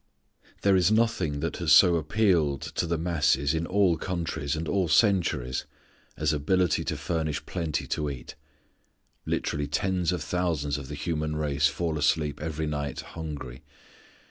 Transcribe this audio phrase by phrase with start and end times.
[0.63, 4.87] There is nothing that has so appealed to the masses in all countries and all
[4.87, 5.65] centuries
[6.17, 8.33] as ability to furnish plenty to eat.
[9.27, 13.61] Literally tens of thousands of the human race fall asleep every night hungry.